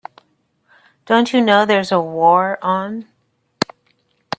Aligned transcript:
Don't 1.05 1.31
you 1.31 1.41
know 1.41 1.63
there's 1.63 1.91
a 1.91 2.01
war 2.01 2.57
on? 2.63 3.05